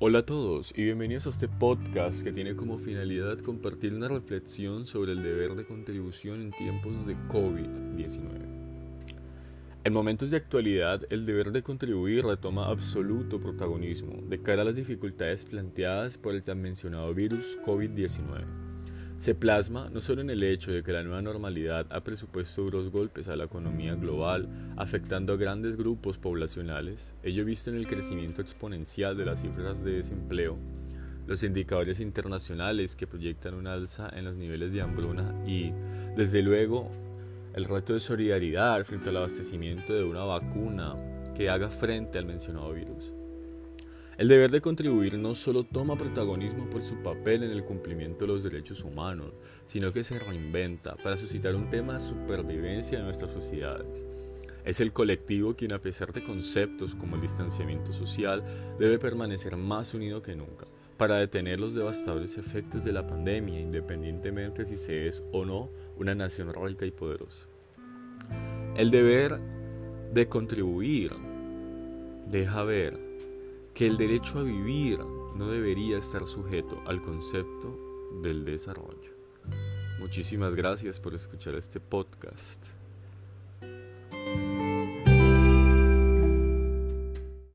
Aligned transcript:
Hola 0.00 0.20
a 0.20 0.24
todos 0.24 0.72
y 0.76 0.84
bienvenidos 0.84 1.26
a 1.26 1.30
este 1.30 1.48
podcast 1.48 2.22
que 2.22 2.30
tiene 2.30 2.54
como 2.54 2.78
finalidad 2.78 3.36
compartir 3.40 3.92
una 3.94 4.06
reflexión 4.06 4.86
sobre 4.86 5.10
el 5.10 5.24
deber 5.24 5.56
de 5.56 5.64
contribución 5.64 6.40
en 6.40 6.52
tiempos 6.52 7.04
de 7.04 7.16
COVID-19. 7.26 8.22
En 9.82 9.92
momentos 9.92 10.30
de 10.30 10.36
actualidad, 10.36 11.02
el 11.10 11.26
deber 11.26 11.50
de 11.50 11.64
contribuir 11.64 12.24
retoma 12.24 12.68
absoluto 12.68 13.40
protagonismo 13.40 14.22
de 14.28 14.40
cara 14.40 14.62
a 14.62 14.66
las 14.66 14.76
dificultades 14.76 15.44
planteadas 15.44 16.16
por 16.16 16.32
el 16.36 16.44
tan 16.44 16.62
mencionado 16.62 17.12
virus 17.12 17.58
COVID-19 17.66 18.67
se 19.18 19.34
plasma 19.34 19.90
no 19.92 20.00
solo 20.00 20.20
en 20.20 20.30
el 20.30 20.44
hecho 20.44 20.70
de 20.70 20.84
que 20.84 20.92
la 20.92 21.02
nueva 21.02 21.20
normalidad 21.20 21.86
ha 21.90 22.02
presupuesto 22.02 22.62
duros 22.62 22.90
golpes 22.90 23.26
a 23.26 23.34
la 23.34 23.44
economía 23.44 23.96
global, 23.96 24.48
afectando 24.76 25.32
a 25.32 25.36
grandes 25.36 25.76
grupos 25.76 26.18
poblacionales, 26.18 27.14
ello 27.24 27.44
visto 27.44 27.68
en 27.70 27.76
el 27.76 27.88
crecimiento 27.88 28.40
exponencial 28.40 29.16
de 29.16 29.24
las 29.24 29.42
cifras 29.42 29.82
de 29.82 29.94
desempleo, 29.94 30.56
los 31.26 31.42
indicadores 31.42 31.98
internacionales 31.98 32.94
que 32.94 33.08
proyectan 33.08 33.54
una 33.54 33.72
alza 33.72 34.08
en 34.14 34.24
los 34.24 34.36
niveles 34.36 34.72
de 34.72 34.82
hambruna 34.82 35.34
y, 35.44 35.72
desde 36.16 36.40
luego, 36.40 36.88
el 37.54 37.64
reto 37.64 37.94
de 37.94 38.00
solidaridad 38.00 38.84
frente 38.84 39.10
al 39.10 39.16
abastecimiento 39.16 39.94
de 39.94 40.04
una 40.04 40.22
vacuna 40.22 40.94
que 41.34 41.50
haga 41.50 41.70
frente 41.70 42.18
al 42.18 42.24
mencionado 42.24 42.72
virus. 42.72 43.12
El 44.18 44.26
deber 44.26 44.50
de 44.50 44.60
contribuir 44.60 45.16
no 45.16 45.32
solo 45.32 45.62
toma 45.62 45.96
protagonismo 45.96 46.68
por 46.68 46.82
su 46.82 46.96
papel 47.04 47.44
en 47.44 47.52
el 47.52 47.64
cumplimiento 47.64 48.26
de 48.26 48.32
los 48.32 48.42
derechos 48.42 48.82
humanos, 48.82 49.32
sino 49.64 49.92
que 49.92 50.02
se 50.02 50.18
reinventa 50.18 50.96
para 50.96 51.16
suscitar 51.16 51.54
un 51.54 51.70
tema 51.70 51.94
de 51.94 52.00
supervivencia 52.00 52.98
de 52.98 53.04
nuestras 53.04 53.30
sociedades. 53.30 54.04
Es 54.64 54.80
el 54.80 54.92
colectivo 54.92 55.54
quien, 55.54 55.72
a 55.72 55.78
pesar 55.78 56.12
de 56.12 56.24
conceptos 56.24 56.96
como 56.96 57.14
el 57.14 57.22
distanciamiento 57.22 57.92
social, 57.92 58.42
debe 58.76 58.98
permanecer 58.98 59.56
más 59.56 59.94
unido 59.94 60.20
que 60.20 60.34
nunca 60.34 60.66
para 60.96 61.18
detener 61.18 61.60
los 61.60 61.76
devastadores 61.76 62.38
efectos 62.38 62.82
de 62.82 62.92
la 62.92 63.06
pandemia, 63.06 63.60
independientemente 63.60 64.66
si 64.66 64.76
se 64.76 65.06
es 65.06 65.22
o 65.30 65.44
no 65.44 65.70
una 65.96 66.16
nación 66.16 66.52
rica 66.52 66.84
y 66.84 66.90
poderosa. 66.90 67.46
El 68.74 68.90
deber 68.90 69.38
de 70.12 70.28
contribuir 70.28 71.12
deja 72.26 72.64
ver 72.64 73.07
que 73.78 73.86
el 73.86 73.96
derecho 73.96 74.40
a 74.40 74.42
vivir 74.42 74.98
no 74.98 75.46
debería 75.46 75.98
estar 75.98 76.26
sujeto 76.26 76.82
al 76.84 77.00
concepto 77.00 78.10
del 78.20 78.44
desarrollo. 78.44 79.12
Muchísimas 80.00 80.56
gracias 80.56 80.98
por 80.98 81.14
escuchar 81.14 81.54
este 81.54 81.78
podcast. 81.78 82.77